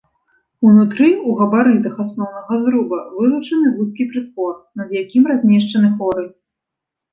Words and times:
Унутры 0.69 1.09
ў 1.09 1.29
габарытах 1.41 1.99
асноўнага 2.05 2.57
зруба 2.65 2.97
вылучаны 3.15 3.67
вузкі 3.77 4.09
прытвор, 4.15 4.59
над 4.83 4.99
якім 5.03 5.31
размешчаны 5.35 5.95
хоры. 6.03 6.29